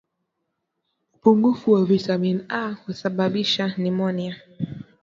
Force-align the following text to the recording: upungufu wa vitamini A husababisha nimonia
upungufu 1.13 1.71
wa 1.71 1.85
vitamini 1.85 2.43
A 2.49 2.69
husababisha 2.71 3.73
nimonia 3.77 4.41